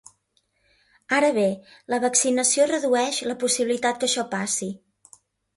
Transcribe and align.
Ara 1.17 1.27
bé, 1.35 1.43
la 1.95 2.01
vaccinació 2.07 2.67
redueix 2.71 3.23
la 3.33 3.39
possibilitat 3.45 4.01
que 4.03 4.11
això 4.11 4.25
passi. 4.37 4.73